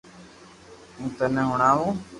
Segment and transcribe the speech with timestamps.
[0.95, 1.81] ھون ٿني ھڻاو